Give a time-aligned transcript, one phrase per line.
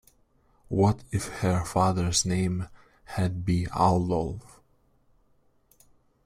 [0.67, 2.67] What if her father's name
[3.03, 4.59] had been Adolf?